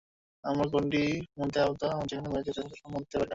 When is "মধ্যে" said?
1.39-1.59